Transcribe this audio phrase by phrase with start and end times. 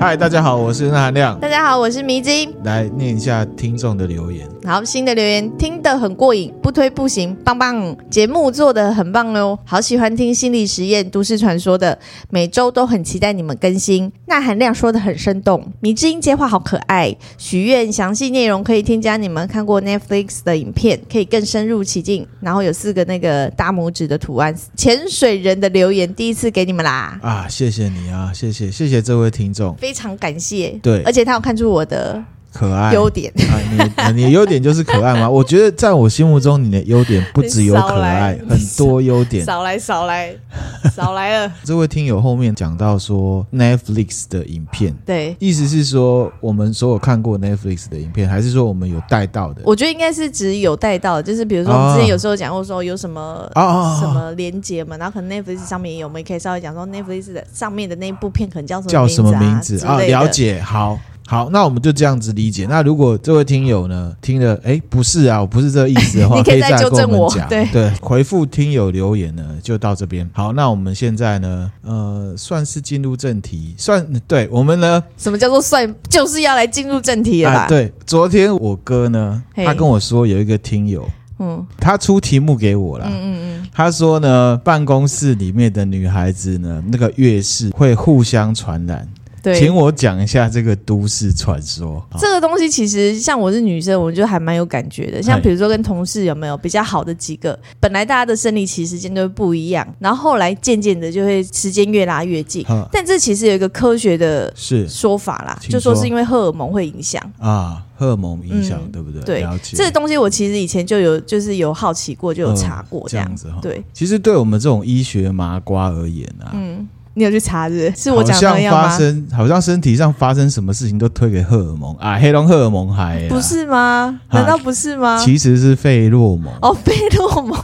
[0.00, 1.38] 嗨，大家好，我是钠含亮。
[1.38, 2.50] 大家好，我是迷津。
[2.64, 4.48] 来念一下听众的留言。
[4.64, 7.96] 好，新的留言听得很过瘾，不推不行，棒棒！
[8.10, 11.98] 节目做得很棒哦，好喜欢听心理实验、都市传说的，
[12.28, 14.12] 每周都很期待你们更新。
[14.26, 17.16] 那含量说得很生动，米之音接话好可爱。
[17.38, 22.26] 许愿详细内容可以添加你们看过 Netflix 的影片，可以更深入其境。
[22.40, 27.18] 然后有四个那个大拇指的图案，潜水人的留言第一次给你们啦！
[27.22, 29.74] 啊，谢谢你啊，谢谢谢谢这位听众。
[29.76, 32.22] 非常感谢，对，而且他有看出我的
[32.52, 35.28] 可爱优点啊，你你的优点就是可爱吗？
[35.30, 39.44] 我觉得在我心目中，你的优点不只有可爱，很多优点。
[39.44, 40.34] 少来少来
[40.94, 41.52] 少来了。
[41.64, 49.62] 这位听友后面讲到说 Netflix 的影片，对，意思是说我们所有看过 Netflix 的影片，还是说我们有带到的？
[49.64, 59.98] 我觉得应该是指有带到，就是比如说我们之前有时候讲过说有什么啊什么连接嘛，然后可能 Netflix 上面也有，我们也可以稍微讲说 Netflix 的上面的那一部片可能叫什么叫什么名字啊？
[59.98, 60.98] 了解，好。
[61.30, 62.66] 好，那我们就这样子理解。
[62.68, 67.32] 那如果这位听友呢听了，哎，不是啊，我不是这个意思的话， 可以再纠正我。
[67.48, 70.28] 对对，回复听友留言呢，就到这边。
[70.32, 75.94] 好，那我们现在呢，呃，算是进入正题，算对我们呢，什么叫做算？
[76.08, 77.60] 就是要来进入正题了吧？
[77.60, 81.08] 啊，对，昨天我哥呢，他跟我说有一个听友，
[81.38, 89.06] 嗯，他出题目给我了，嗯嗯嗯，他说呢，办公室里面的女孩子呢，那个月事会互相传染。
[89.42, 92.04] 对，请我讲一下这个都市传说。
[92.18, 95.22] 这个东西其实像我是女生，我觉得还蛮有感觉的。
[95.22, 102.64] 像比如说跟同事有没有比较好的几个，本来大家的生理期时间都不一样，然后后来渐渐的就会时间越拉越近。
[102.92, 104.52] 但这其实有一个科学的
[104.88, 109.22] 说法啦，就说是因为荷尔蒙会影响啊，荷尔蒙影响、嗯、对不对？
[109.22, 109.46] 对。
[109.62, 113.68] 这个东西我其实以前就有就是有好奇过，就有查过这样，这样子。
[113.68, 116.88] 对，其实对我们这种医学麻瓜而言啊，嗯。
[117.20, 117.92] 你有去查是？
[117.94, 118.82] 是我讲的那样吗？
[118.82, 124.18] 好像发生，好像身体上发生什么事情都推给荷尔蒙啊，黑龙荷尔蒙还不是吗？
[124.30, 125.18] 难道不是吗？
[125.22, 127.56] 其实是费洛蒙哦，费洛蒙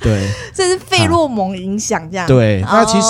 [0.00, 2.26] 对， 这是费洛蒙影响这样。
[2.26, 3.08] 对，那其实。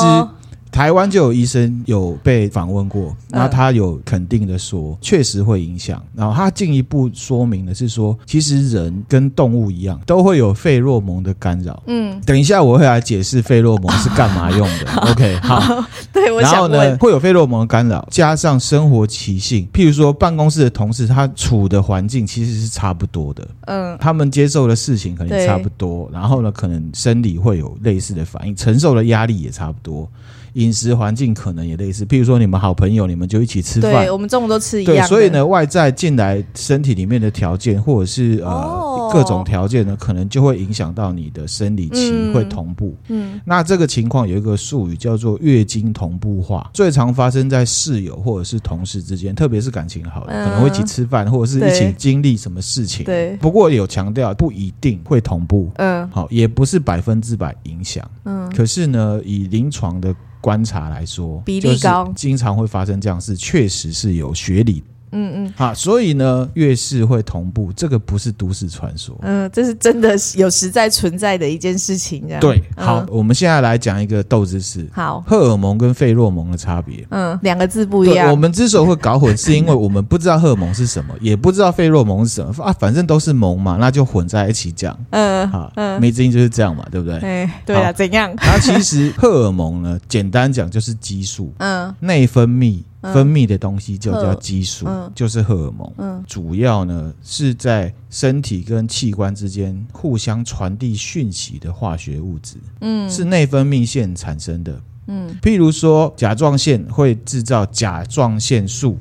[0.73, 6.03] 台湾就有医生有被访问过，那他有肯定的说，确实会影响。
[6.17, 11.83] 然后他进一步说明的是说，其实人跟动物一样，都会有费洛蒙的干扰。
[11.87, 14.93] 嗯，等一下我会来解释费洛蒙是干嘛用的。
[15.13, 23.47] OK，好，对，我想，然后呢，会有费洛蒙的干扰，加上生活习性，譬如说办公室的同事，他处的环境其实是差不多的。
[23.67, 30.09] 嗯，他们接受的事情可能也差不多，然后呢，可能生理会有类似的反应，承受的压力也差不多。
[30.55, 33.93] 饮食环境可能也类似，譬如说你们好朋友，你们就一起吃饭。
[33.93, 34.97] 对，我们中午都吃一样。
[34.97, 42.95] 对，所以呢，外在进来身体里面的条件，或者是呃、哦、各种条件呢，可能就会影响到你的生理期会同步。
[43.09, 53.05] 嗯，那这个情况有一个术语叫做月经同步化，最常发生在室友或者是同事之间，特别是感情好的，可能会一起吃饭，或者是一起经历什么事情。
[53.05, 55.71] 对，不过有强调不一定会同步。
[55.77, 58.09] 嗯，好，也不是百分之百影响。
[58.25, 64.83] 嗯，可是呢，以临床的观察来说，比例高，经常会发生这样事，确实是有学理。
[65.13, 72.23] 嗯嗯，好，所以呢，月事会同步，这个不是都市传说，嗯，这是真的有实在存在的一件事情。
[72.27, 74.87] 这样对，好，嗯、我们现在来讲一个斗知识。
[74.93, 78.31] 好，荷尔蒙跟费洛蒙的差别，嗯，两个字不一样。
[78.31, 84.99] 我们之所以会搞混，是因为我们不知道荷尔蒙是什么，也不知道费洛蒙是什么啊，反正都是蒙嘛，那就混在一起讲。
[85.11, 87.19] 嗯，好，嗯，没之音就是这样嘛，对不对？
[87.19, 88.33] 哎，对啊，怎样？
[88.37, 92.81] 那其实荷尔蒙呢，简单讲就是激素，嗯，内分泌。
[93.03, 95.93] 分泌的东西就叫激素，嗯、就是荷尔蒙。
[95.99, 102.59] 嗯、主要呢是在身体跟器官之间互相传递讯息的化学物质。
[102.81, 104.81] 嗯，是内分泌腺产生的。
[105.09, 108.97] 嗯，譬如说甲状腺会制造甲状腺素，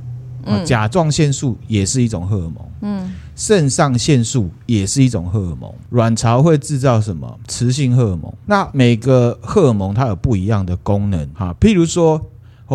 [0.45, 2.55] 嗯、甲状腺素也是一种荷尔蒙。
[2.81, 5.71] 嗯，肾上腺素也是一种荷尔蒙。
[5.91, 7.39] 卵巢会制造什么？
[7.47, 8.33] 雌性荷尔蒙。
[8.47, 11.29] 那每个荷尔蒙它有不一样的功能。
[11.35, 12.19] 哈，譬如说。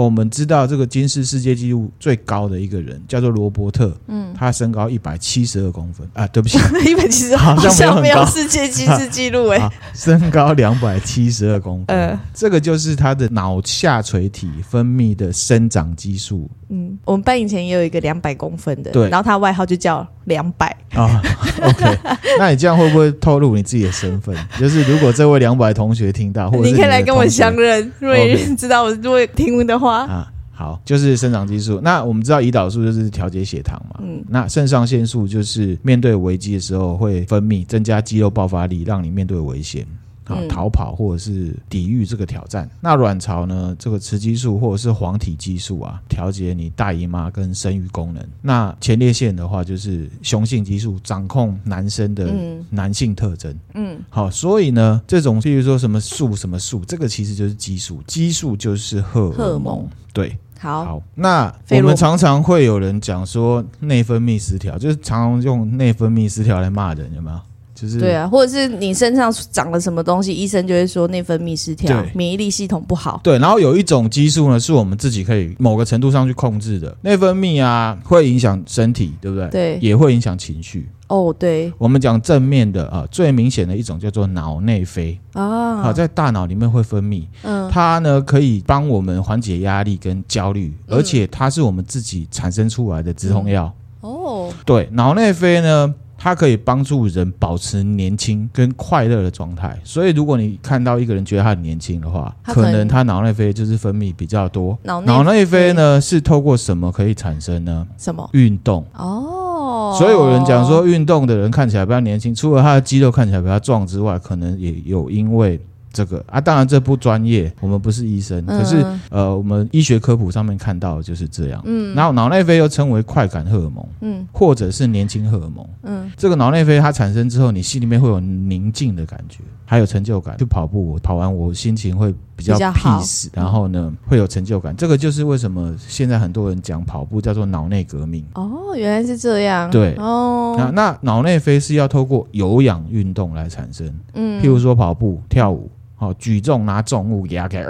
[0.02, 6.06] 我们知道这个金氏世界纪录最高的一个人叫做罗伯特，嗯，他身高一百七十二公分。
[6.12, 16.50] 啊，对不起， 一百七十二好像没有世界金氏纪录哎，身高两百七十二公分，呃，这个就是他的脑下垂体分泌的生长激素。
[16.68, 21.22] 嗯，我们班以前也有一个两百公分的，对，然后他外号就叫两百啊。
[21.62, 21.98] OK，
[22.38, 24.36] 那你这样会不会透露你自己的身份？
[24.58, 31.80] 就是如果这位两百同学听到，或者你，你可以来跟我相认，如果你知道我如果听的话啊，好，就是生长激素。
[31.82, 39.86] 那我们知道胰岛素就是调节血糖嘛，嗯，那肾上腺素就是面对危机的时候会分泌，增加肌肉爆发力，让你面对危险。
[40.26, 42.68] 啊，逃跑或者是抵御这个挑战。
[42.80, 48.24] 那卵巢呢，这个雌激素或者是黄体激素啊，调节你大姨妈跟生育功能。
[48.42, 52.32] 那前列腺的话，就是雄性激素，掌控男生的
[52.70, 53.56] 男性特征。
[53.74, 59.88] 嗯，好，所以呢，这种譬如说什么素什么素，这个其实就是激素，激素就是荷尔蒙。
[60.12, 60.36] 对。
[60.58, 67.38] 好，好，那我们常常会有人讲说内分泌失调，就是常常用内分泌失调来骂人，有没有？
[67.76, 73.20] 就是对啊，或者是你身上长了什么东西，医生就会说内分泌失调，免疫力系统不好。
[73.22, 76.96] 对，然后有一种激素呢，是我们自己可以某个程度上去控制的。
[77.02, 79.48] 内分泌啊，会影响身体，对不对？
[79.50, 80.88] 对，也会影响情绪。
[81.08, 93.72] 哦，对，我们讲正面的啊，最明显的一种叫做脑内啡啊，好，在大脑里面会分泌，嗯，它呢可以帮我们缓解压力跟焦虑，而且它是我们自己产生出来的止痛药。
[94.00, 95.94] 哦，对，脑内啡呢。
[96.18, 104.76] 它可以帮助人保持年轻跟快乐的状态，所以如果你看到一个人觉得他很年轻的话，可能他脑内啡就是分泌比较多。
[104.82, 107.86] 脑内啡呢是透过什么可以产生呢？
[107.96, 108.28] 什么？
[108.32, 109.94] 运动哦。
[109.98, 115.60] 所以有人讲说，运动的人看起来比较年轻，除了他的肌肉看起来比较壮之外，可能也有因为。
[115.96, 121.62] 这个啊，当然这不专业，我们不是医生，嗯、可是呃，我们医学科普上面看到的就是这样。
[121.64, 130.36] 嗯，然后脑内啡又称为快感荷尔蒙，嗯，或者是年轻荷尔蒙，嗯，这个脑内啡它产生之后，你心里面会有宁静的感觉，还有成就感。
[130.36, 134.76] 去跑步，我跑完我心情会比较 peace，然后呢会有成就感。
[134.76, 138.22] 这个就是为什么现在很多人讲跑步叫做脑内革命。
[138.34, 139.70] 哦，原来是这样。
[139.70, 145.70] 对，哦，那那脑内啡是要透过有氧运动来产生，嗯，譬如说跑步、跳舞。
[145.98, 147.64] 好，举重拿重物压开，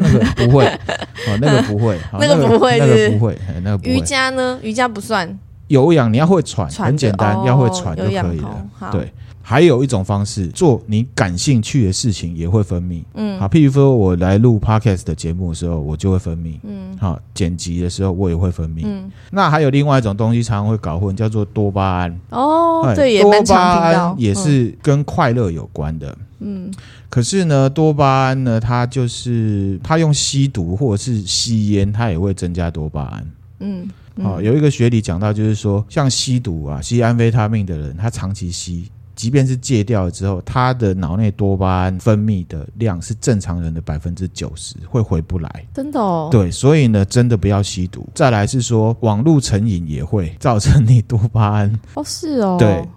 [0.00, 3.90] 那个不会，哦，那个不会， 那个不会，那个不会，那个不会。
[3.90, 4.58] 瑜伽呢？
[4.62, 5.38] 瑜伽不算。
[5.66, 8.66] 有氧，你要会喘，很简单，要会喘就可以了。
[8.90, 9.12] 对，
[9.48, 13.02] 还有一种方式，做你感兴趣的事情也会分泌。
[13.14, 16.58] 嗯，好，譬如说我来录 podcast 的节目的时候，我就会分泌。
[16.64, 18.82] 嗯，好，剪辑的时候我也会分泌。
[18.84, 22.20] 嗯，那还有另外一种东西，常常会搞混，叫做多巴胺。
[22.28, 23.88] 哦，对，也蛮常听到。
[23.88, 26.14] 多巴胺也是跟快乐有关的。
[26.40, 26.70] 嗯。
[27.08, 33.26] 可是呢，多巴胺呢，它就是它用吸毒或者是吸烟，它也会增加多巴胺。
[33.60, 45.66] 嗯，嗯哦，有一个学理讲到，就是说，像吸毒啊，吸安非他命的人，他长期吸，即便是戒掉了之后，他的脑内多巴胺分泌的量是正常人的百分之九十，会回不来。
[45.74, 46.28] 真的哦？
[46.30, 48.08] 对，所以呢，真的不要吸毒。
[48.14, 51.80] 再来是说，网络成瘾也会造成你多巴胺。
[51.94, 52.56] 哦，是哦。
[52.60, 52.88] 对。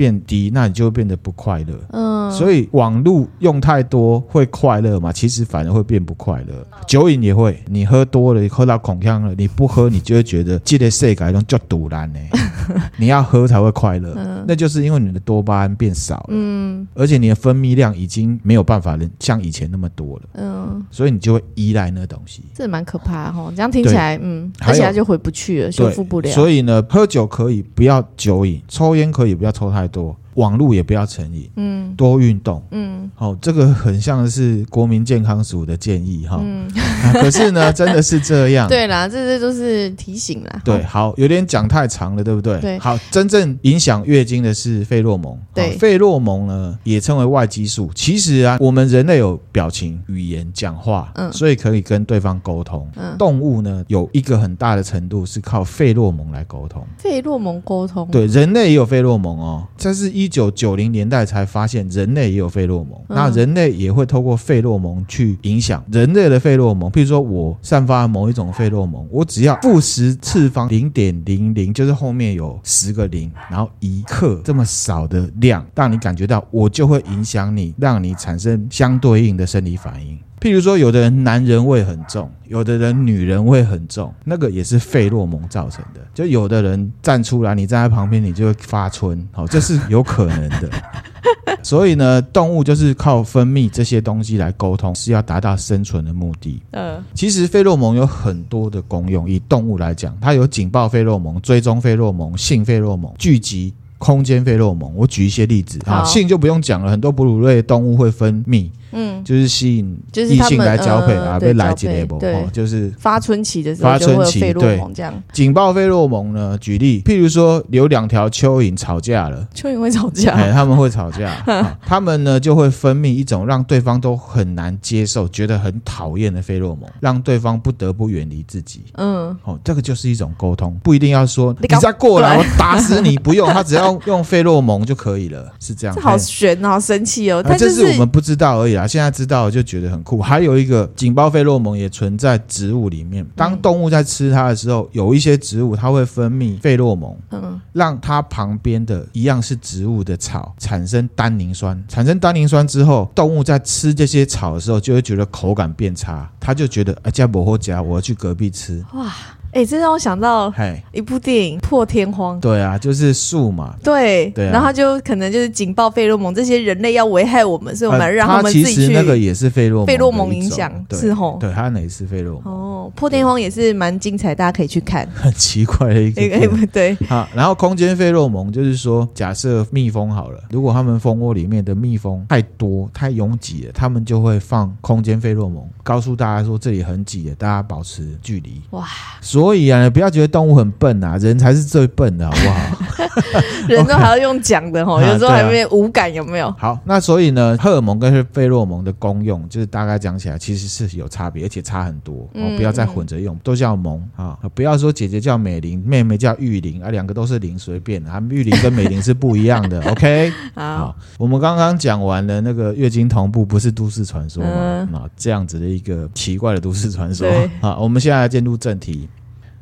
[0.00, 1.78] 变低，那你就会变得不快乐。
[1.90, 5.12] 嗯，所以网路用太多会快乐嘛？
[5.12, 6.66] 其实反而会变不快乐。
[6.86, 12.18] 酒瘾也会，你喝多了，喝到恐慌了，你不喝，你就会觉得这个世界中就堵烂呢。
[12.96, 16.28] 你要喝才会快乐，嗯、那就是因为你的多巴胺变少了。
[16.28, 20.22] 嗯，而且你的分泌量已经没有办法像以前那么多了。
[20.34, 22.42] 嗯，所以你就会依赖那个东西。
[22.54, 26.30] 这蛮可怕哈，这样听起来，嗯，而且它就回不去了，修复不了。
[26.30, 29.89] 所以呢，喝酒可以不要酒瘾，抽烟可以不要抽太多。
[29.90, 30.19] 太多。
[30.40, 36.66] 网络也不要成瘾，嗯，多运动，嗯，好，这个很像是国民健康署的建议哈，嗯，
[37.12, 42.58] 可是呢， 真的是这样，对啦，这些都是提醒啦，对，好，有点讲太长了，对不对？
[42.58, 60.29] 对，好，真正影响月经的是费洛蒙，对，费洛蒙呢也称为外激素，其实啊，我们人类有表情、语言、讲话，嗯，所以可以跟对方沟通，嗯，动物呢有一个很大的程度是靠费洛蒙来沟通，费洛蒙沟通，对，人类也有费洛蒙哦，这是一。
[60.30, 66.88] 一九九零年代才发现人类也有费洛蒙，那人类也会透过费洛蒙去影响人类的费洛蒙。
[66.88, 80.16] 譬如说，我散发某一种费洛蒙，我只要负十次方零点零零，就是后面有十个零，然后一克这么少的量，让你感觉到，我就会影响你，让你产生相对应的生理反应。
[80.40, 86.00] 譬如说，有的人男人味很重，有的人女人味很重，那个也是费洛蒙造成的。
[86.14, 90.70] 就有的人站出来，你站在旁边，你就会发春，好，这是有可能的。
[91.62, 96.62] 所以呢，动物就是靠分泌这些东西来沟通，是要达到生存的目的。
[96.70, 104.90] 嗯，其实费洛蒙有很多的功用，以动物来讲，它有警报费洛蒙、追踪费洛蒙、性费洛蒙、聚集空间费洛蒙。
[104.96, 108.70] 我举一些例子啊，性就不用讲了，很多哺乳类动物会分泌。
[108.92, 112.20] 嗯，就是吸引异性来交配啊，被来接波，
[112.52, 114.80] 就是发春期的时候，发春期对。
[114.94, 115.14] 这样。
[115.32, 116.56] 警报费洛蒙呢。
[116.60, 121.34] 举例，譬如说有两条蚯蚓吵架了，蚯蚓会吵架，哎，他们会吵架，
[121.86, 128.82] 他们呢就会分泌一种让对方都很难接受、觉得很讨厌的费洛蒙，让对方不得不远离自己。
[128.94, 132.36] 嗯，哦，这个就是一种沟通，不一定要说你再过来。
[132.36, 135.96] 我打死你，不用， 他只要用费洛蒙就可以了，是这样。
[135.96, 137.42] 这好悬，好神奇哦！
[137.42, 140.20] 他这是我们不知道而已啊，现在知道就觉得很酷。
[140.20, 158.84] 还有一个警报费洛蒙也存在植物里面，当动物在吃它的时候，有一些植物它会分泌费洛蒙，嗯，让它旁边的一样是植物的草产生单宁酸，产生单宁酸之后，动物在吃这些草的时候就会觉得口感变差，它就觉得啊，加伯或加，我要去隔壁吃。
[158.94, 159.12] 哇。
[159.52, 160.52] 哎，这让我想到
[160.92, 162.36] 一部电影《破天荒》。
[162.40, 163.74] 对啊，就是树嘛。
[163.82, 168.74] 对对，然后他就可能就是警报费洛蒙，这些人类要危害我们，所以我们让他们自己去。
[168.74, 171.36] 其实那个也是费洛费洛蒙影响，是吼。
[171.40, 172.52] 对，它哪是费洛蒙？
[172.52, 175.08] 哦，《破天荒》也是蛮精彩，大家可以去看。
[175.14, 176.66] 很奇怪的一个。
[176.72, 176.94] 对。
[177.08, 188.60] 好，然后空间费洛蒙就是说，假设蜜蜂好了，如果他们蜂窝里面的蜜蜂太多、太拥挤了，他们就会放空间费洛蒙，告诉大家说这里很挤的，大家保持距离。
[188.70, 188.86] 哇。
[189.20, 190.30] 所以啊，不要觉得。
[190.30, 193.10] 动物很笨啊，人才是最笨的，好不好？
[193.68, 196.48] 人都 还要用讲的吼，有时候还没有无感，有没有？
[196.56, 202.30] 好，那所以呢，荷尔蒙跟费洛蒙的功用，就是大概讲起来，其实是有差别，而且差很多。
[202.34, 209.82] 哦，不要再混着用，都叫蒙啊，不要说姐姐叫美玲，妹妹叫玉玲啊，两个都是玲，随便啊，玉玲跟美玲是不一样的。
[209.90, 215.00] OK，好，我们刚刚讲完了那个月经同步不是都市传说嘛？
[215.00, 217.28] 啊，这样子的一个奇怪的都市传说。
[217.60, 219.08] 好，我们现在来进入正题。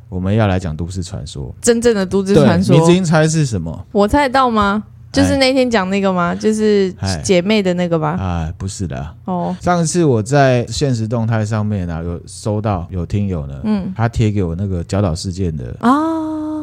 [0.09, 2.75] 我们要来讲都市传说，真正的都市传说。
[2.75, 3.85] 你最近猜是什么？
[3.91, 4.83] 我猜得到吗？
[5.11, 6.35] 就是那天讲那个吗？
[6.35, 8.09] 就是姐妹的那个吧？
[8.11, 9.15] 啊，不是的。
[9.25, 15.97] 哦，上次我在现实动态上面啊，有收到有听友呢，嗯，他贴给我那个教导事件的啊。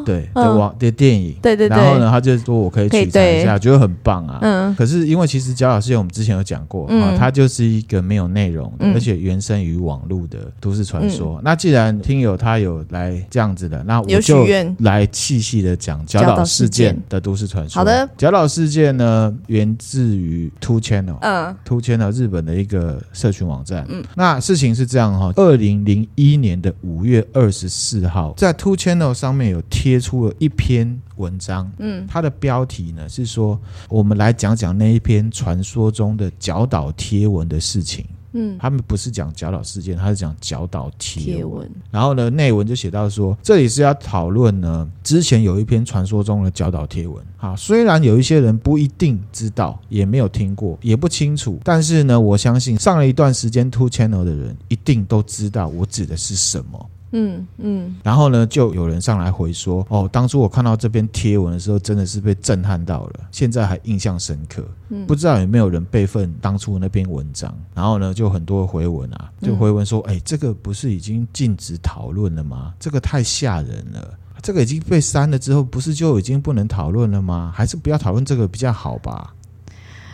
[0.07, 4.39] 对的网的电影，对对对，然后呢，他就说我可以取材一下，觉得很棒啊。
[4.41, 11.41] 嗯，可是因为其实角岛事件我们之前有讲过啊，它就是一个没有内容的，而且原生于网络的都市传说。
[11.43, 14.47] 那既然听友他有来这样子的，那我就
[14.79, 17.81] 来细细的讲角岛事件的都市传说。
[17.81, 23.85] 好的，角岛事件呢，源自于 Two Channel，嗯，Two Channel 日本的一个社群网站。
[23.89, 29.96] 嗯，那事情是这样哈，二零零一年的五月二十四号，在 Two Channel 上面有贴。
[29.97, 41.67] 贴出了一篇文章，嗯，它的标题呢是说，我们来讲讲那一篇传说中的角岛贴文的事情，嗯，他们不是讲角岛事件，他是讲角岛贴文。
[41.89, 56.87] 然后呢，内文就写到说，这里是要讨论呢，之前有一篇传说中的角岛贴文，啊，虽然有一些人不一定知道，也没有听过，也不清楚，但是呢，我相信上了一段时间 Two Channel 的人一定都知道我指的是什么。
[57.11, 64.63] 嗯嗯，然后呢，就有人上来回说，哦，当初我看到这篇贴文的时候，真的是被震撼到了，现在还印象深刻。
[64.89, 67.53] 嗯，不知道有没有人备份当初那篇文章？
[67.73, 72.73] 然后呢，就很多回文啊，就回文说，哎，这个不是已经禁止讨论了吗？
[72.79, 77.51] 这个太吓人了，这个已经被删了之后，不是就已经不能讨论了吗？
[77.55, 79.33] 还是不要讨论这个比较好吧？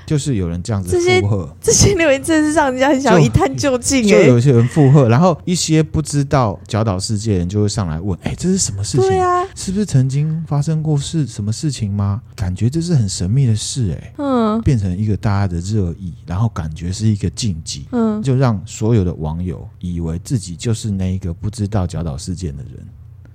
[0.05, 4.05] 就是有人这样子附和，这些留言真是让人家很想一探究竟。
[4.07, 9.07] 就有些人附和，然后一些不知道角岛事件的人就会上来问：“哎，这是什么事情？
[9.07, 12.21] 对啊，是不是曾经发生过事什么事情吗？
[12.35, 22.85] 感觉这是很神秘的事，哎，嗯，变成一个大家的热议，然后感觉是一个禁忌，嗯，就让所有的网友以为自己就是那一个不知道角岛事件的人。”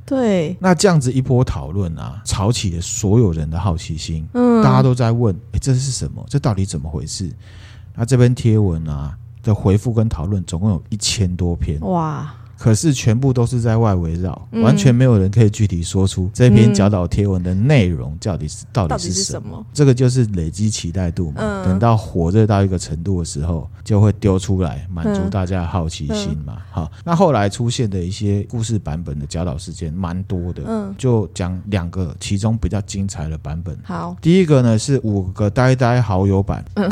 [0.09, 4.27] 对，那这样子一波讨论啊，吵起了所有人的好奇心。
[4.33, 6.25] 嗯，大家都在问，哎，这是什么？
[6.29, 7.31] 这到底怎么回事？
[7.95, 11.79] 那这篇贴文啊的回复跟讨论，总共有一千多篇。
[11.81, 12.35] 哇！
[12.59, 19.65] 可是全部都是在外围绕，嗯、完全没有人可以具体说出这篇角岛贴文的内容到底是、嗯、到底是什么。
[19.73, 21.37] 这个就是累积期待度嘛。
[21.39, 26.55] 嗯、等到火热到一个程度的时候，就会丢出来满足大家的好奇心嘛。
[26.57, 33.79] 嗯、好，那后来出现的一些故事版本的角岛事件蛮多的，嗯，就讲两个其中比较精彩的版本。
[33.85, 36.91] 好，第一个呢是五个呆呆好友版，嗯，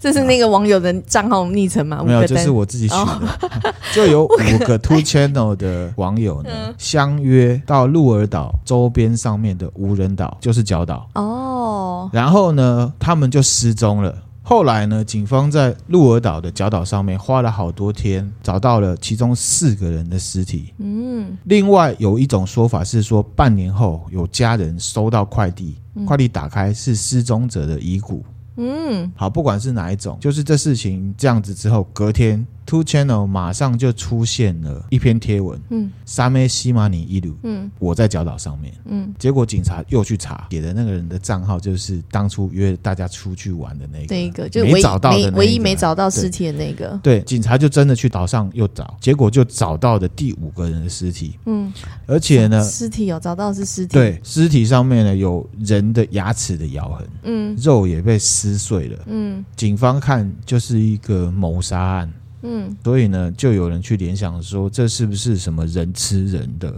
[0.00, 2.02] 这是那个网友的账号昵称吗？
[2.02, 3.20] 没有，这是我自己取的，哦、
[3.92, 4.24] 就有
[4.56, 5.01] 五个突。
[5.02, 12.08] Channel 的网友呢，嗯、相约到鹿儿岛周边上面的无人岛，就是角岛哦。
[12.12, 14.22] 然后呢，他们就失踪了。
[14.44, 20.74] 后来呢，警方在鹿儿岛的角岛上面花了好多天，找到了其中四个人的尸体。
[20.78, 28.24] 嗯，另外有一种说法是说，半年后有家人收到快递，快递打开是失踪者的遗骨。
[28.56, 32.44] 嗯，好，不管是哪一种，就是这事情这样子之后，隔天。
[32.64, 51.72] Two Channel 马上就出现了一篇贴文，嗯，沙梅西马尼伊鲁，嗯，我在角岛上面，嗯，结果警察又去查，写的那个人的账号就是当初约大家出去玩的那个，那一个就没找到的那个，唯一没找到尸体的那个，对，对，警察就真的去岛上又找，结果就找到的第五个人的尸体，嗯，
[52.06, 62.12] 而且呢，尸体有找到是尸体，对，尸体上面呢有人的牙齿的咬痕，嗯，肉也被撕碎了，嗯，警方看就是一个谋杀案。
[62.42, 66.72] 嗯，所以呢，就有人去联想说，这是不是什么人吃人的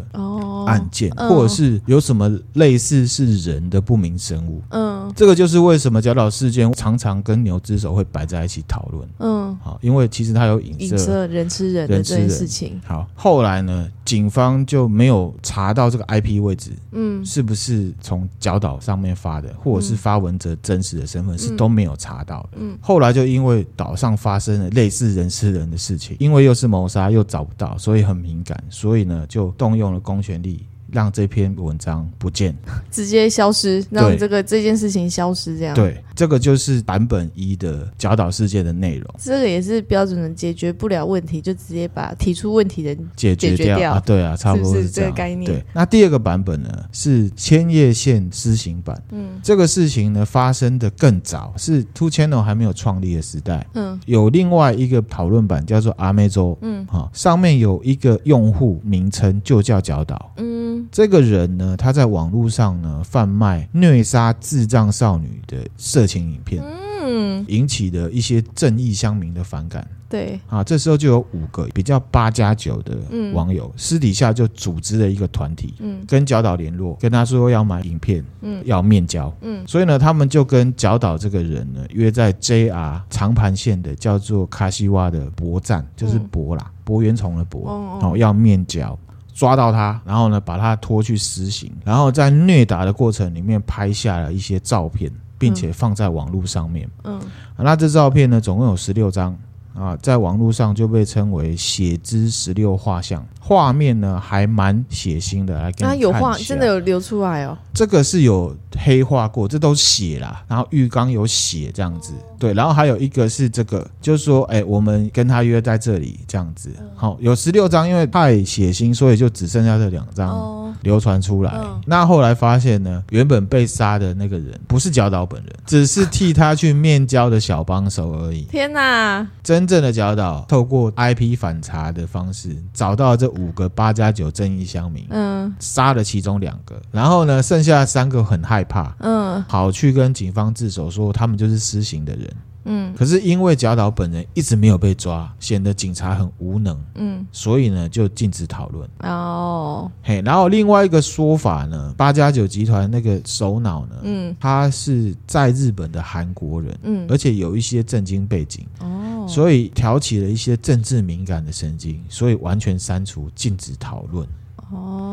[0.66, 4.62] 案件，哦嗯、或者是有什么类似是人的不明生物？
[4.70, 9.08] 嗯，这个就是为什么角岛事件常常跟牛之手会摆在一起讨论。
[9.18, 12.80] 嗯，好，因为其实它有影射，影射人吃人的这件事情。
[12.84, 22.58] 好，后来呢，警方就没有查到这个 IP 位置，嗯，是不是从角岛上面发的，或者是发文者真实的身份，是都没有查到的。
[22.58, 30.66] 嗯，后来就因为岛上发生了类似人吃人的事情，因为又是谋杀，又找不到，所以很敏感，所以呢，就动用了公权力。
[30.94, 32.56] 让这篇文章不见，
[32.88, 35.74] 直接消失，让这个这件事情消失，这样。
[35.74, 39.14] 对，这个就是版本一的角岛事件的内容。
[39.18, 43.98] 这个也是标准的解决不了问题，就直接把提出问题的解决掉。
[44.06, 45.44] 对啊，差不多是，这个概念。
[45.50, 49.02] 对，那第二个版本呢是千叶县施行版。
[49.10, 53.66] 嗯，这个事情呢发生的更早，是 Two Channel 还没有创立的时代。
[53.74, 56.56] 嗯，有另外一个讨论版叫做阿美洲。
[56.60, 60.32] 嗯，哈，上面有一个用户名称就叫角岛。
[60.36, 60.83] 嗯。
[60.90, 66.62] 这个人呢，他在网络上呢贩卖虐杀智障少女的色情影片，
[67.02, 69.86] 嗯，引起的一些正义乡民的反感。
[70.06, 72.96] 对，啊，这时候就有五个比较八加九的
[73.32, 88.96] 网友，嗯、私底下就组织了一个团体，嗯，跟角岛联络，跟他说要买影片，嗯，要面交，嗯，所以呢，他们就跟角岛这个人呢约在 JR 长盘线的叫做卡西瓦的博站，就是博啦，博圆虫的博，哦，哦，要面交。
[89.34, 96.88] 抓到他，然后呢，把他拖去实行，然后在虐打的过程里面拍下了一些照片，并且放在网络上面。
[97.02, 97.20] 嗯，
[97.58, 99.36] 那这照片呢，总共有十六张
[99.74, 103.24] 啊，在网络上就被称为“血之十六画像”。
[103.40, 106.02] 画面呢还蛮血腥的，来给你看一下。
[106.02, 107.58] 有画，真的有流出来哦。
[107.74, 110.42] 这个是有黑化过，这都是血啦。
[110.48, 112.54] 然后浴缸有血这样子，对。
[112.54, 116.70] 然后还有一个是这个，就是说，哎，我们跟他约在这里这样子。
[116.94, 121.52] 好，有十六张，因为太血腥，所以就只剩下这两张流传出来。
[121.84, 128.42] 那后来发现呢，原本被杀的那个人不是角岛本人，只是替他去面交的小帮手而已。
[128.44, 129.26] 天哪！
[129.42, 133.34] 真正的角岛透过 IP 反查的方式找到这。
[133.34, 148.88] 五个八加九正义乡民，嗯，杀了其中两个，然后呢，剩下三个很害怕，嗯，跑去跟警方自首，说他们就是施行的人，嗯，可是因为贾岛本人一直没有被抓，显得警察很无能，嗯，所以呢就禁止讨论。
[149.00, 158.93] 哦，嘿，然后另外一个说法呢，八加九集团那个首脑呢，嗯，他是在日本的韩国人，嗯，而且有一些政经背景，哦。
[159.28, 164.26] 所以挑起了一些政治敏感的神经，所以完全删除、禁止讨论。
[164.70, 165.03] 哦，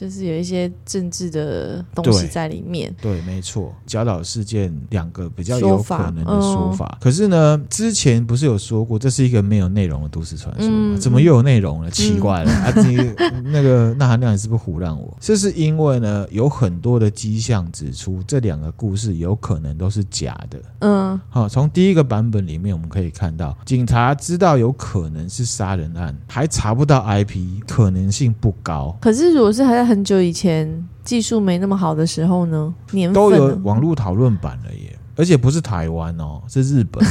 [0.00, 2.90] 就是有一些政治的东西在里面。
[3.02, 3.70] 对，对，没错。
[3.86, 10.94] 角岛事件两个比较有可能的说法，说法，可是呢，之前不是有说过这是一个没有内容的都市传说吗？
[10.94, 11.90] 嗯、怎么又有内容了？
[11.90, 12.96] 嗯、奇怪了，啊，你
[13.50, 15.14] 那个 那含量你是不是胡乱我？
[15.20, 20.58] 这是因为呢，有很多的迹象指出这两个故事有可能都是假的。
[20.78, 28.96] 嗯，好，从第一个版本里面我们可以看到，警察知道有可能是杀人案，还查不到 IP，可能性不高。
[28.98, 32.72] 可是，如果是还在很久以前，技术没那么好的时候呢？
[32.92, 37.10] 年都有网络讨论版了耶，而且不是台湾哦，是日本哦。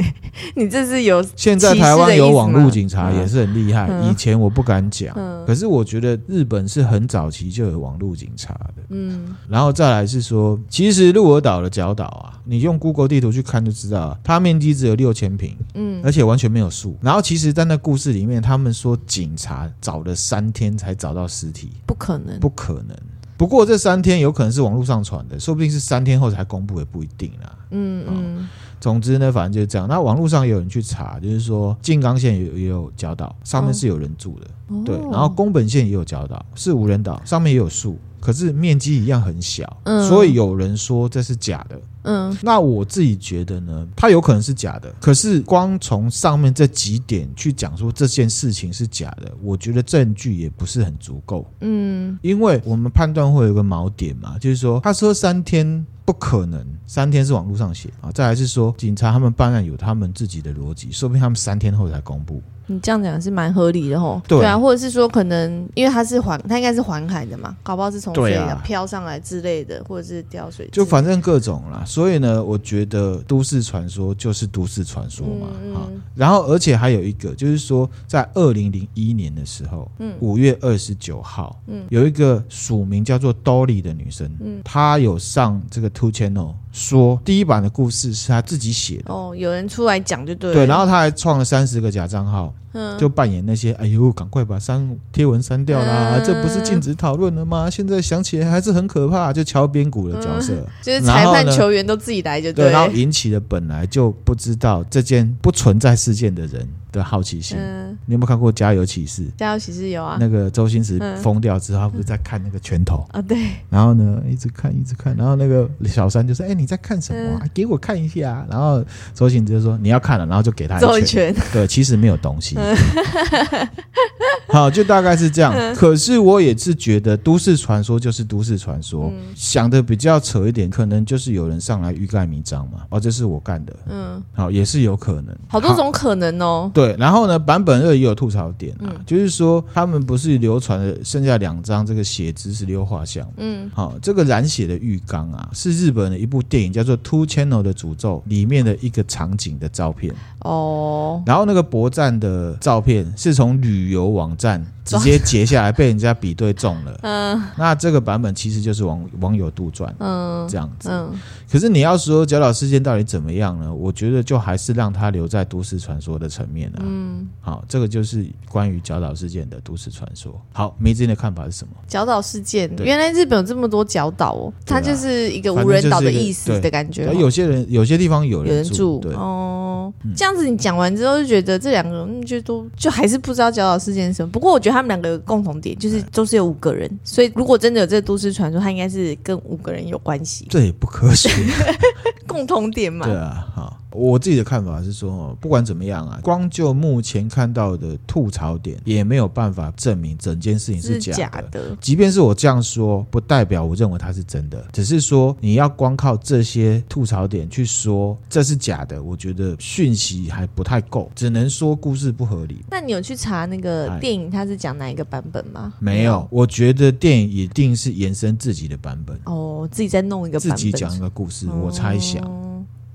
[0.56, 5.14] 你这是有现在台湾有网络警察也是很厉害，以前我不敢讲，
[5.46, 8.82] 可是我觉得日本是很早期就有网络警察的。
[8.88, 12.40] 嗯，然后再来是说，其实鹿儿岛的角岛啊。
[12.42, 16.96] 你用 Google 地图去看就知道，它面积只有六千平，嗯，而且完全没有树。
[17.00, 22.96] 然后其实，在那故事里面，他们说警察找了三天才找到尸体，不可能，不可能。
[23.40, 27.50] 不过这三天有可能是网络上传的，说不定是三天后才公布，也不一定啦。
[27.70, 28.48] 嗯嗯。
[28.78, 29.88] 总之呢，反正就是这样。
[29.88, 34.94] 那网络上也有人去查，就是说静冈县也有也有礁岛，上面是有人住的，哦、对。
[35.10, 37.98] 然后宫本县也有礁岛，是无人岛，上面也有树。
[38.20, 44.92] 可是面积一样很小，嗯，所以有人说这是假的，嗯，那我自己觉得呢，它有可能是假的。
[45.00, 55.86] 可是光从上面这几点去讲说这件事情是假的，我觉得证据也不是很足够，嗯，因为我们判断会有个锚点嘛，就是说他说三天。
[56.02, 58.10] 不可能三天是网络上写啊。
[58.10, 62.42] 再来是说，警察他们办案有他们自己的逻辑，说不定他们三天后才公布。
[62.70, 71.82] 你这样讲是蛮合理的吼，对，啊，或者是说可能因为它是环，它应该是环海的嘛，搞不好是从水里飘上来之类的，或者是掉水，就反正各种啦。
[71.84, 76.00] 所以呢，我觉得都市传说就是都市传说嘛，哈、嗯。
[76.14, 92.54] 然后而且还有一个就是说，在二零零一年的时候，嗯，五月二十九号，嗯，有一个署名叫做 Dolly 的女生，嗯，她有上这个 Two Channel 说第一版的故事是他自己写的，哦，有人出来讲就对了，对，然后他还创了三十个假账号。
[93.00, 96.14] 就扮演那些，哎呦，赶快把删贴文删掉啦！
[96.16, 97.68] 嗯、这不是禁止讨论了吗？
[97.68, 107.58] 现在想起来还是很可怕，就敲边鼓的角色，嗯、 就是裁判、球员都自己来就对，对，然后引起了本来就不知道这件不存在事件的人的好奇心。
[107.58, 109.22] 嗯、你有没有看过《家有启示》？
[109.36, 110.16] 《家有启示》有啊。
[110.20, 113.20] 那个周星驰疯掉之后，他不是在看那个拳头啊？
[113.22, 113.36] 对。
[113.68, 115.16] 然后呢，一直看，一直看。
[115.16, 121.34] 然后那个小三就说：“哎，你在看什么、给我看一下。”然后周星驰就说：“你要看了。”然后就给他一拳。
[121.52, 122.56] 对，其实没有东西。
[122.56, 122.76] 嗯
[124.48, 125.54] 好，就大概是这样。
[125.76, 132.80] 可是我也是觉得都市传说就是都市传说，嗯、想的比较扯一点，可能就是有人上来欲盖弥彰嘛。
[132.90, 133.72] 哦，这是我干的。
[133.88, 135.36] 嗯，好，也是有可能。
[135.48, 136.68] 好多种可能哦。
[136.74, 143.26] 对，然后呢，版本二也有吐槽点啊，嗯、就是说他们不是流传的剩下两张这个血之十六画像。
[143.36, 150.12] 嗯，好，这个染血的浴缸啊，是日本的一部电影叫做《Two Channel》的诅咒里面的一个场景的照片。
[150.40, 152.90] 哦，然后那个博赞的照片。
[153.16, 156.98] 是从旅游网站直接截下来，被人家比对中了。
[157.04, 160.88] 嗯，那这个版本其实就是网网友杜撰，嗯，这样子。
[160.90, 161.12] 嗯，
[161.50, 163.72] 可是你要说角岛事件到底怎么样呢？
[163.72, 166.78] 我觉得就还是让它留在都市传说的层面了。
[166.82, 170.40] 嗯，好，这个就是关于角岛事件的都市传说。
[170.52, 171.74] 好，梅子的看法是什么？
[171.86, 177.04] 角岛事件，原来日本有这么多角岛哦，它就是一个无人岛的意思的感觉。
[177.14, 179.92] 有些人有些地方有人住，对哦。
[180.16, 184.30] 这样子你讲完之后就觉得这两个人就都就还是不知道角岛事件是什么。
[184.32, 184.80] 不过我觉得他。
[184.80, 190.46] 他们两个有共同点，就是都是有五个人，所以如果真的有这个都市传说，他应该是跟五个人有关系。
[190.48, 191.28] 这也不科学，
[192.26, 193.04] 共同点嘛。
[193.04, 193.76] 对啊，好。
[193.92, 201.18] 我自己的看法是说，不管怎么样啊，光就目前看到的吐槽点，也没有办法证明整件事情是假的。
[201.18, 201.76] 假的。
[201.80, 212.64] 即便是我这样说，不代表我认为它是真的，只是说你要光靠这些吐槽点去说这是假的，我觉得讯息还不太够，只能说故事不合理。
[212.70, 215.72] 那你有去查那个电影，它是讲哪一个版本吗？
[215.78, 219.18] 没有，我觉得电影一定是延伸自己的版本。
[219.24, 222.22] 哦，自己再弄一个版本，自己讲一个故事，我猜想。
[222.24, 222.49] 哦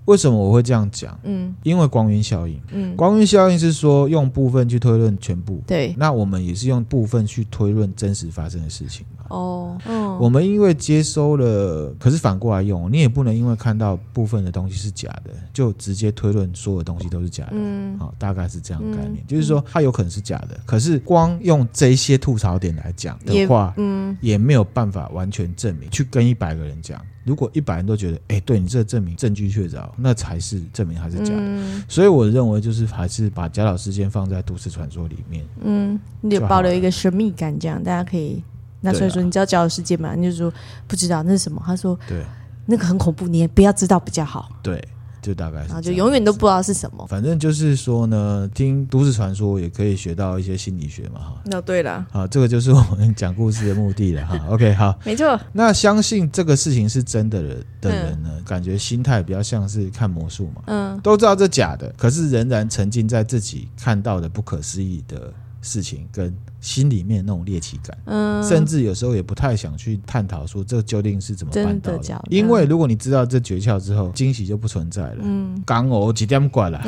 [0.05, 1.19] 为什么我会这样讲？
[1.23, 2.61] 嗯，因为光晕效应。
[2.71, 5.61] 嗯，光晕效应是说用部分去推论全部。
[5.65, 9.24] 对，那我们也是用部分去推论真实发生的事情嘛。
[9.29, 17.51] 哦，嗯，我们因为接收了，可是反过来用，你也不能因为看到部分的东西是假的，就直接推论所有东西都是假的。
[17.53, 25.89] 嗯，好，大概是这样的概念，嗯，就是说它有可能是假的，可是光用这些吐槽点来讲的话，嗯，也没有办法完全证明。
[25.89, 27.01] 去跟一百个人讲。
[27.23, 31.39] 如果一百人都觉得，哎、欸，对你这个证明证据确凿，那才是证明还是假的。
[31.39, 38.43] 嗯、所以我认为就是还是把贾老师先放在都市传说里面，嗯，你保留一个神秘感，这样大家可以
[38.85, 40.15] 拿出来说，你知道交友世界吗？
[40.15, 40.53] 你就说
[40.87, 42.23] 不知道那是什么，他说对，
[42.67, 44.49] 那个很恐怖，你也不要知道比较好。
[44.63, 44.81] 对。
[45.21, 47.03] 就大概是，然后就永远都不知道是什么。
[47.07, 51.41] 反正就是说呢，听都市传说也可以学到一些心理学嘛，哈。
[51.45, 54.39] 那对了，好，这个就是我们讲故事的目的了，哈。
[54.53, 55.39] OK，好，没错。
[55.51, 65.33] 那相信这个事情是真的人的人呢，嗯、感觉心态比较像是看魔术嘛，嗯，都知道这假的，可是仍然沉浸在自己看到的不可思议的
[65.65, 66.33] 事情跟。
[66.61, 75.17] 心里面那种猎奇感，嗯，甚至有时候也不太想去探讨说这究竟是怎么办到的，的的因为如果你知道这诀窍之后，惊喜就不存在了。
[75.21, 76.83] 嗯，刚我几点过了，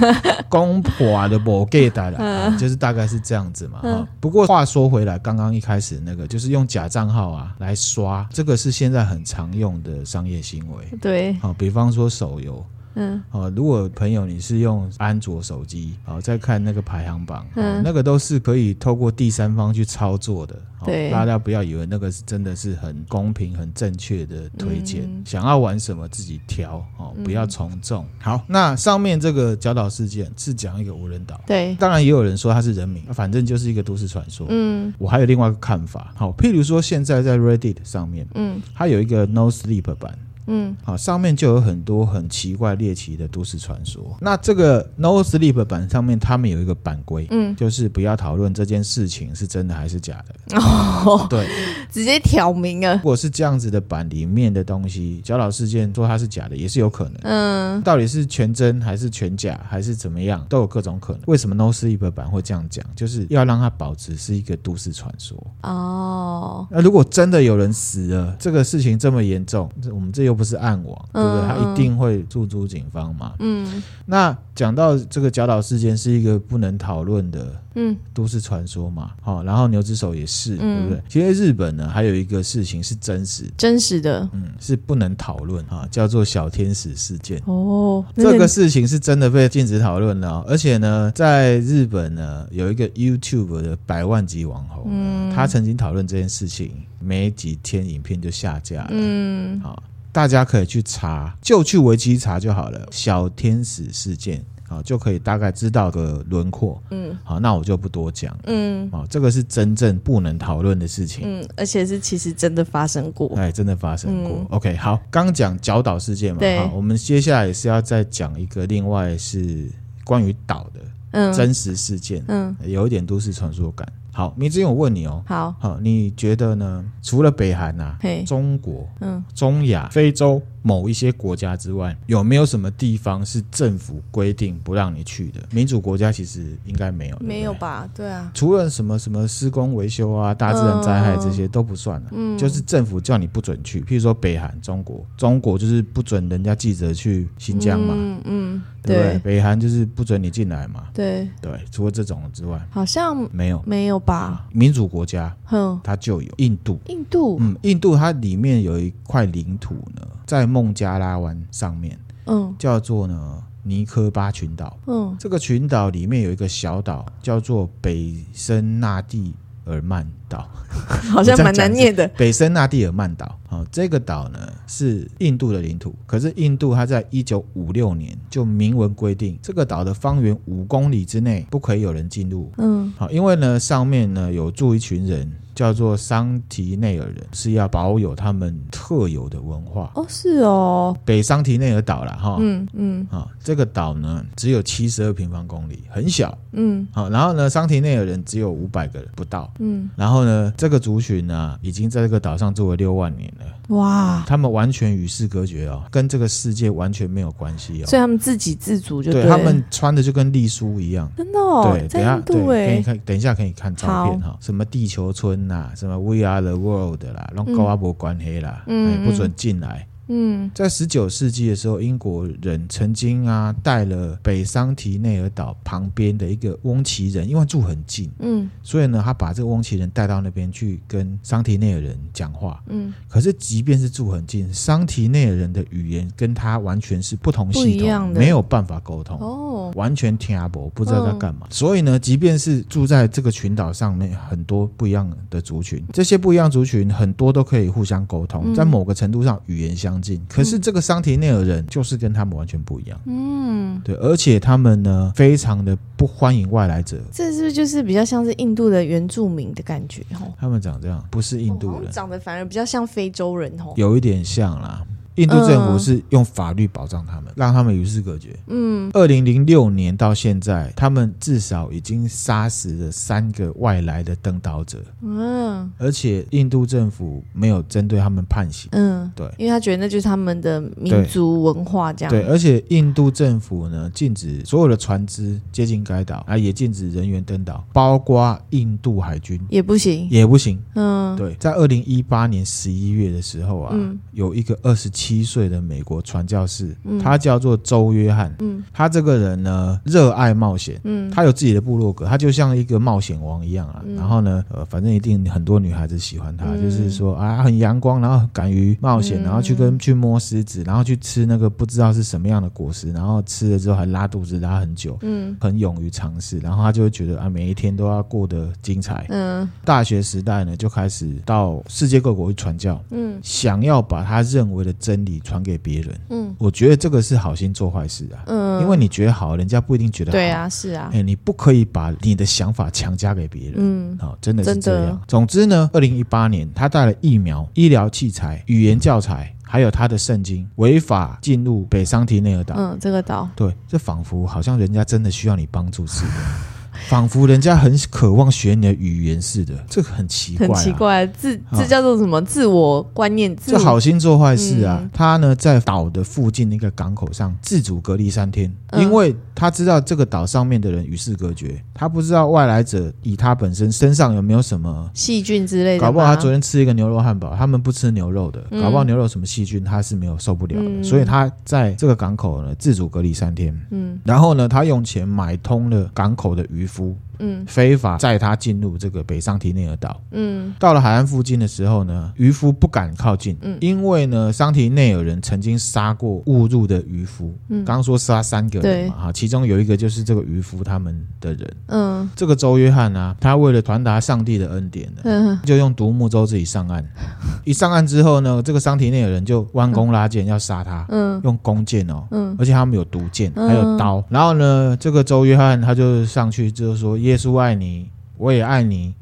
[0.50, 3.80] 公婆的不给带了，就是大概是这样子嘛。
[3.84, 10.84] 嗯、不过话说回来，刚刚一开始那个就是用假账号啊来刷，这个是现在很常用的商业行为。
[11.00, 12.62] 对，好，比方说手游。
[12.94, 28.04] 嗯，好，如果朋友你是用安卓手机，好，再看那个排行榜，嗯，那个都是可以透过第三方去操作的，对，大家不要以为那个是真的是很公平、很正确的推荐，嗯、想要玩什么自己挑，哦，不要从众。
[28.04, 34.46] 嗯、好，那上面这个角岛事件是讲一个无人岛，对，当然也有人说它是人名，反正就是一个都市传说。
[34.50, 40.16] 嗯，我还有另外一个看法，好，譬如说现在在 Reddit 上面，嗯，它有一个 No Sleep 版。
[40.46, 44.16] 嗯，好，上面就有很多很奇怪猎奇的都市传说。
[44.20, 50.58] 那这个 No Sleep 版上面，他们有一个版规，嗯，就是不要讨论这件事情是真的还是假的。
[50.58, 51.48] 哦，对，
[51.90, 52.94] 直接挑明了。
[52.96, 57.14] 如果是这样子的版里面的东西，小岛事件说它是假的，也是有可能。
[57.22, 61.22] 嗯，到底是全真还是全假，还是怎么样，都有各种可能。
[61.26, 62.84] 为什么 No Sleep 版会这样讲？
[62.96, 65.36] 就是要让它保持是一个都市传说。
[65.62, 71.46] 哦，那如果真的有人死了，这个事情这么严重，我们这又不是暗网，对不对？
[71.46, 73.34] 他一定会诉诸警方嘛。
[73.38, 79.10] 嗯，那讲到这个角岛事件是一个不能讨论的，嗯，都市传说嘛。
[79.20, 81.02] 好，然后牛之手也是，对不对？
[81.06, 87.38] 其实日本呢，还有一个事情是真实，真实的，嗯，是不能讨论啊，叫做小天使事件。
[87.44, 98.90] 哦，这个事情是真的被禁止讨论了，而且呢，在日本呢，有一个 YouTube 的百万级网红，嗯，他曾经讨论这件事情，没几天影片就下架了。
[98.92, 99.82] 嗯，好。
[100.12, 102.86] 大家可以去查，就去维基查就好了。
[102.90, 106.80] 小天使事件，啊，就可以大概知道个轮廓。
[106.90, 108.38] 嗯，好，那我就不多讲。
[108.44, 111.22] 嗯，好，这个是真正不能讨论的事情。
[111.24, 113.34] 嗯，而且是其实真的发生过。
[113.36, 114.32] 哎，真的发生过。
[114.38, 119.70] 嗯、OK，好，刚讲角岛事件嘛，对好，我们接下来也是要再讲一个，另外是
[120.04, 120.70] 关于岛
[121.12, 122.22] 的真实事件。
[122.28, 123.90] 嗯，有一点都市传说感。
[124.14, 125.22] 好，明志，我问你哦。
[125.26, 126.84] 好，好，你觉得呢？
[127.02, 135.40] 除了北韩呐、啊，嘿中国、嗯，中亚、非洲某一些国家之外，有没有什么地方是政府规定不让你去的？
[135.50, 137.88] 民主国家其实应该没有，没有吧？
[137.94, 142.08] 对啊，除了什么什么施工维修啊、大自然灾害这些都不算了。
[142.12, 147.94] 嗯，就是政府叫你不准去，譬如说北韩、中国，中国就是不准人家记者去新疆嘛。
[147.96, 148.62] 嗯嗯。
[148.82, 150.88] 对，对，北韩就是不准你进来嘛。
[150.92, 154.44] 对对，除了这种之外，好像没有没有吧？
[154.50, 156.80] 民主国家，哼，它就有印度。
[156.86, 164.78] 印度，嗯，印度它里面有一块领土呢，在孟加拉湾上面，嗯，叫做呢尼科巴群岛。
[164.86, 169.34] 嗯，这个群岛里面有一个小岛，叫做北森纳蒂
[169.64, 170.48] 尔曼岛，
[171.12, 172.08] 好像蛮难念的。
[172.16, 173.38] 北森纳蒂尔曼岛。
[173.50, 182.50] 哦，这个岛呢是印度的领土，可是印度它在一九五六年就明文规定，这个岛的方圆五公里之内不可以有人进入。
[182.56, 185.30] 嗯，好，因为呢上面呢有住一群人。
[185.54, 189.92] 叫做桑提内尔人，是要保有他们特有的文化。
[189.94, 215.42] 哦，是哦，北桑提内尔岛了哈，嗯嗯，啊，这个岛呢只有七十二平方公里，很小，嗯，好，然后呢，桑提内尔人只有五百个人不到，嗯，然后呢，这个族群呢已经在这个岛上住了六万年了，哇，他们完全与世隔绝哦，跟这个世界完全没有关系哦，所以他们自给自足就对，对，他们穿的就跟隶书一样，真的哦，对，等下对，可以看，等一下可以看照片哈，什么地球村。
[215.42, 219.88] 呐，什么 We Are the World 啦，让高阿伯关黑啦，嗯，不准进来。
[220.14, 241.46] 嗯，在十九世纪的时候，英国人曾经啊带了北桑提内尔岛旁边的一个翁奇人，因为住很近，嗯，所以呢，他把这个翁奇人带到那边去跟桑提内尔人讲话，嗯，可是即便是住很近，桑提内尔人的语言跟他完全是不同系统，没有办法沟通，哦，完全听阿伯，不知道在干嘛。
[241.48, 250.01] 所以呢，即便是住在这个群岛上面，很多不一样的族群，这些不一样族群很多都可以互相沟通，在某个程度上语言相。
[250.28, 260.02] 可是这个桑提内尔人就是跟他们完全不一样，嗯，对，而且他们呢非常的不欢迎外来者，这是不是就是比较像是印度的原住民的感觉？
[260.38, 264.84] 他们长这样，不是印度人，长得反而比较像非洲人哦，有一点像啦。
[265.16, 268.34] 印度政府是用法律保障他们，让他们与世隔绝。
[268.46, 274.82] 嗯，二零零六年到现在，他们至少已经杀死了三个外来的登岛者。
[275.02, 278.70] 嗯，而且印度政府没有针对他们判刑。
[278.72, 282.10] 嗯，对，因为他觉得那就是他们的民族文化这样。
[282.10, 290.58] 对，而且印度政府呢，禁止所有的船只接近该岛，啊，也禁止人员登岛，包括印度海军也不行，也不行。
[290.74, 295.01] 嗯，对，在二零一八年十一月的时候啊，嗯，有一个二十七。
[295.02, 298.32] 七岁的美国传教士，嗯、他叫做周约翰。
[298.38, 300.80] 嗯，他这个人呢，热爱冒险。
[300.84, 303.82] 嗯，他有自己的部落格，他就像一个冒险王一样啊。
[303.84, 314.96] 嗯、然后呢，呃，反正一定很多女孩子喜欢他，嗯、就是说啊，很阳光，然后敢于冒险，嗯、然后去跟去摸狮子，然后去吃那个不知道是什么样的果实，然后吃了之后还拉肚子拉很久。
[315.02, 319.06] 嗯，很勇于尝试，然后他就会觉得啊，每一天都要过得精彩。
[319.08, 322.80] 嗯，大学时代呢，就开始到世界各国去传教。
[322.90, 325.98] 嗯，想要把他认为的真真理传给别人。
[326.10, 328.24] 嗯，我觉得这个是好心做坏事啊。
[328.26, 330.18] 嗯，因为你觉得好，人家不一定觉得好。
[330.18, 330.90] 对啊，是啊。
[330.92, 333.54] 哎，你不可以把你的想法强加给别人。
[333.56, 335.00] 嗯，好，真的是这样。
[335.08, 342.54] 总之呢，二零一八年，他带了疫苗、医疗器材、语言教材，还有他的圣经，违法进入北桑提内尔岛。
[342.58, 343.26] 嗯，这个岛。
[343.34, 346.12] 对，这仿佛好像人家真的需要你帮助似的。
[346.92, 350.52] 仿佛人家很渴望学你的语言似的，这个很奇怪、啊。
[350.52, 352.20] 很奇怪，自这叫做什么？
[352.20, 353.34] 自我观念？
[353.46, 354.78] 这好心做坏事啊！
[354.82, 365.80] 嗯、他呢，在岛的附近那个港口上自主隔离三天，嗯、因为他知道这个岛上面的人与世隔绝，他不知道外来者以他本身身上有没有什么细菌之类的。
[365.80, 373.58] 搞不好他昨天吃一个牛肉汉堡，他们不吃牛肉的，搞不好牛肉什么细菌他是没有受不了的，嗯、所以他在这个港口呢自主隔离三天。
[373.70, 376.96] 嗯，然后呢，他用钱买通了港口的渔夫。
[377.22, 380.00] 嗯，非法载他进入这个北桑提内尔岛。
[380.10, 383.36] 嗯，到了海岸附近的时候呢，渔夫不敢靠近。
[383.40, 387.32] 嗯，因为呢，桑提内尔人曾经杀过误入的渔夫。
[387.48, 391.56] 嗯，刚刚说杀三个人嘛，哈，其中有一个就是这个渔夫他们的人。
[391.66, 396.84] 嗯，这个周约翰呢，他为了传达上帝的恩典呢，嗯，就用独木舟自己上岸。
[397.44, 400.84] 一上岸之后呢，这个桑提内尔人就弯弓拉箭要杀他。
[400.88, 402.04] 嗯，用弓箭哦。
[402.10, 404.02] 嗯，而且他们有毒箭，还有刀。
[404.08, 408.94] 然后呢，这个周约翰他就上去就说耶稣爱你，我也爱你，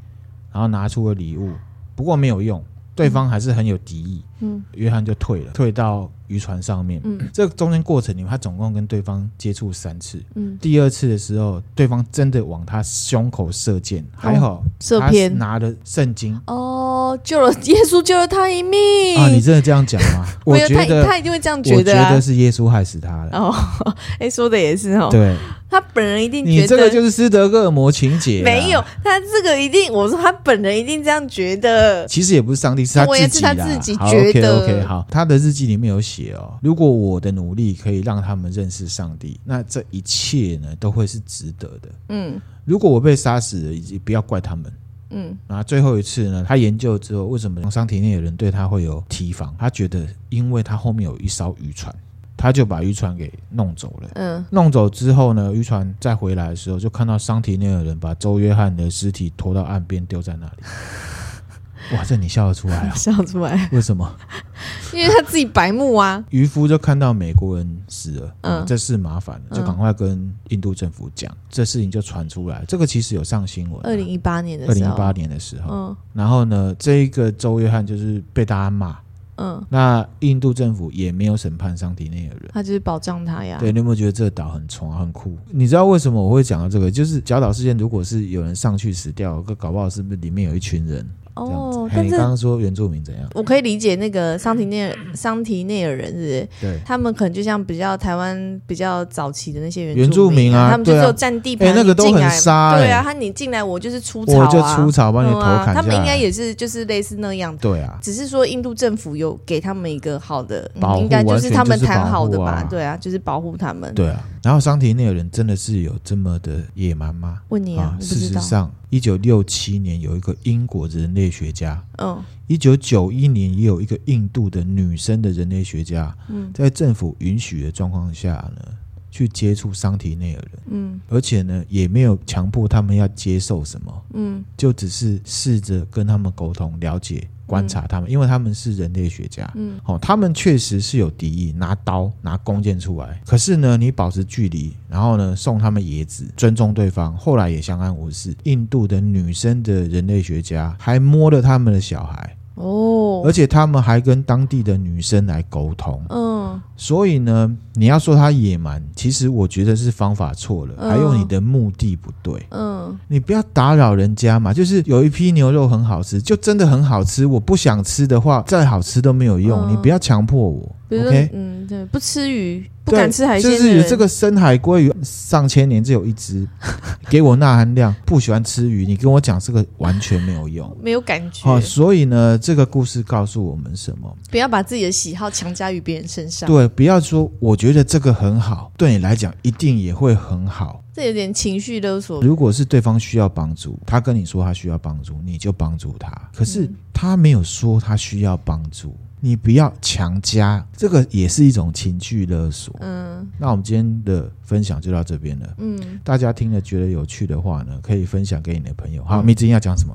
[0.53, 1.53] 然后拿出了礼物，
[1.95, 2.63] 不过没有用，
[2.95, 4.23] 对方还是很有敌意。
[4.43, 6.99] 嗯，约翰就退了，退到渔船上面。
[7.05, 10.19] 嗯，这个中间过程里面，他总共跟对方接触三次。
[10.35, 16.41] 嗯，第二次的时候，对方真的往他胸口射箭，还好射偏，拿了圣经。
[16.47, 19.29] 哦，救了 耶稣，救了他一命啊！
[19.29, 20.27] 你真的这样讲吗？
[20.47, 23.39] 我觉得他一定会这样觉得，我觉得是耶稣害死他了。
[23.39, 23.55] 哦，
[24.19, 25.09] 哎，说的也是哦。
[25.11, 25.37] 对。
[25.71, 28.43] 他本人一定觉得你这个就是斯德哥尔摩情节。
[28.43, 32.05] 没有，他这个一定，我说他本人一定这样觉得。
[32.09, 34.59] 其实也不是上帝，是他自己他自己觉得。
[34.59, 41.89] OK OK，好，他的日记里面有写哦，如果我的努力可以让他们认识上帝，那这一切呢都会是值得的。
[42.09, 44.73] 嗯，如果我被杀死了，也不要怪他们。
[45.11, 49.55] 嗯，然后最后一次呢，他研究之后，为什么商体内的人对他会有提防？
[49.59, 51.95] 他觉得，因为他后面有一艘渔船。
[52.41, 54.09] 他就把渔船给弄走了。
[54.15, 60.53] 嗯，弄走之后呢，渔船再回来的时候，就看到桑提内尔人把周约翰的尸体拖到岸边丢在那里。
[61.93, 62.95] 哇，这你笑得出来啊？
[62.95, 63.69] 笑出来？
[63.73, 64.11] 为什么？
[64.95, 66.25] 因为他自己白目啊。
[66.31, 72.65] 渔夫就看到美国人死了，嗯，这事麻烦了，就赶快跟印度政府讲，这事情就传出来。
[72.67, 73.81] 这个其实有上新闻。
[73.83, 78.97] 二零一八年的二零一八年的时候，嗯，然后呢，这一个周约翰就是被大家骂。
[79.43, 83.57] 嗯，那印度政府也没有审判桑迪内尔人，他就是保障他呀。
[83.59, 85.35] 对，你有没有觉得这个岛很穷很酷？
[85.51, 86.91] 你知道为什么我会讲到这个？
[86.91, 91.09] 就是角岛事件，如果是有人上去死掉，搞不好是不是里面有一群人？
[91.35, 93.25] 哦，但是你刚刚说原住民怎样？
[93.35, 96.49] 我可以理解那个桑提内尔桑提内尔人是不是？
[96.61, 102.77] 对，他们可能就像比较台湾比较早期的那些原住民啊，他们就只有占地盘，那个都很杀。
[102.77, 105.75] 对啊，他你进来我就是出草，我就出草把你头砍。
[105.75, 107.57] 他们应该也是就是类似那样。
[107.59, 112.67] 对啊，只是说印度政府有给他们一个好的，应该就是他们谈好的吧？
[112.69, 113.95] 对啊，就是保护他们。
[113.95, 117.39] 对啊，然后桑提内尔人真的是有这么的野蛮吗？
[117.49, 118.71] 问你啊，事实上。
[118.91, 121.83] 一九六七年，有一个英国人类学家。
[121.99, 122.23] 嗯。
[122.49, 126.15] 一九九一年，也有一个印度的女生的人类学家。
[126.29, 126.51] 嗯。
[126.53, 128.63] 在政府允许的状况下呢，
[129.11, 130.63] 去接触桑提内尔人。
[130.71, 131.01] 嗯。
[131.09, 134.05] 而且呢，也没有强迫他们要接受什么。
[134.15, 134.45] 嗯。
[134.57, 137.29] 就只是试着跟他们沟通，了解。
[137.51, 143.21] 观察他们，因为他们是人类学家，嗯，哦，他们确实是有敌意，拿刀拿弓箭出来。
[143.27, 148.33] 可是呢，你保持距离，然后呢，送他们野子，尊重对方，后来也相安无事。
[148.45, 152.37] 印度的女生的人类学家还摸了他们的小孩。
[152.61, 164.53] 哦，而且他们还跟当地的女生来沟通，嗯，所以呢，你要说他野蛮，其实我觉得是方法错了，还有你的目的不对，嗯，你不要打扰人家嘛。
[164.53, 167.25] 就是有一批牛肉很好吃，就真的很好吃。
[167.25, 171.31] 我不想吃的话，再好吃都没有用，你不要强迫我，OK？
[171.33, 172.69] 嗯，对，不吃鱼。
[172.83, 176.45] 不敢吃海鲜，就是有这个深海鲑鱼，上千年只有一只，
[177.09, 177.95] 给我钠含量。
[178.05, 181.49] 不喜欢吃鱼，你跟我讲这个完全没有用，没有感觉。
[181.49, 184.17] 哦，所以呢，这个故事告诉我们什么？
[184.29, 186.49] 不要把自己的喜好强加于别人身上。
[186.49, 190.83] 对，不要说我觉得这个很好，对你来讲一定也会很好。
[190.93, 192.21] 这有点情绪勒索。
[192.23, 196.11] 如果是对方需要帮助，他跟你说他需要帮助，你就帮助他。
[196.35, 198.97] 可是他没有说他需要帮助。
[199.21, 202.75] 你不要强加，这个也是一种情绪勒索。
[202.81, 205.55] 嗯，那我们今天的分享就到这边了。
[205.59, 209.05] 嗯，大家听了觉得有趣的话呢，可以分享给你的朋友。
[209.05, 209.95] 好，蜜汁要讲什么？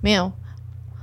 [0.00, 0.30] 没有，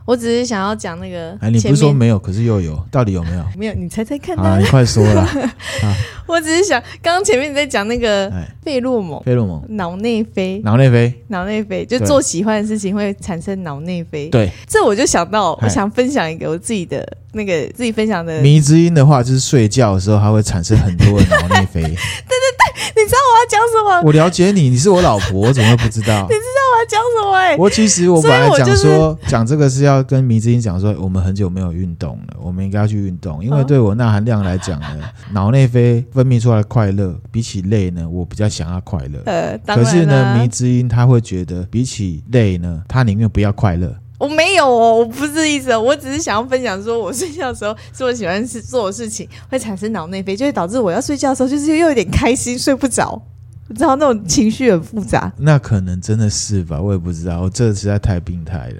[0.05, 1.37] 我只是想要讲那个。
[1.39, 3.43] 哎，你不是说没有，可是又有，到底有没有？
[3.57, 4.35] 没有，你猜猜看。
[4.37, 5.27] 啊，你快说了。
[6.25, 8.31] 我只是想，刚刚前面你在讲那个
[8.63, 14.29] 费洛蒙，费洛蒙，脑内啡，脑内啡，脑内啡，就做喜欢的事情会产生脑内啡。
[14.29, 18.39] 对，这我就想到，我想分享一个我自己的那个自己分享的。
[18.41, 21.81] 迷之音的话，就是睡觉的时候，它会产生很多的脑内啡。
[21.83, 24.01] 对对对，你知道我要讲什么？
[24.05, 26.25] 我了解你，你是我老婆，我怎么会不知道？
[26.31, 27.35] 你知道我要讲什么？
[27.35, 34.99] 哎，我其实我本来讲说讲这个是要跟迷之音讲说，我们很久没有运动了，我们应该要去运动，因为对我钠含量来讲呢，
[35.31, 39.19] 脑内啡分泌出来的快乐比起累呢，我比较想要快乐。
[39.25, 43.93] 呃，可是呢，迷之音他会觉得比起累呢，他宁愿不要快乐。
[44.19, 53.21] 我没有哦，我不是意思，我只是想要分享说，我睡觉的时候是我喜欢是做的事情，会产生脑内啡，就会导致我要睡觉的时候就是又有点开心，睡不着。
[53.67, 58.75] 你知道那种情绪很复杂， 那可能真的是吧，我也不知道，我这实在太病态了。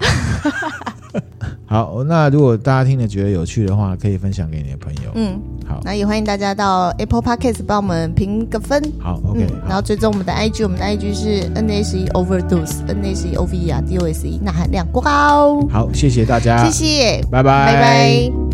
[1.66, 5.10] 好，那如果大家听了觉得有趣的话，可以分享给你的朋友。
[5.14, 8.82] 嗯，好，那也欢迎大家到 Apple Podcast 帮我们评个分。
[8.98, 13.80] 好，OK，嗯，然后追踪我们的 IG，我们的 IG 是 N A C E Overdose，N A C E O V E R
[13.82, 15.66] D O S E，那含量过高。
[15.68, 18.53] 好，谢谢大家，谢谢，拜拜，拜拜。